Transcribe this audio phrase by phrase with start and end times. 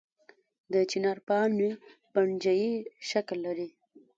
[0.73, 1.69] د چنار پاڼې
[2.13, 2.71] پنجه یي
[3.09, 3.67] شکل لري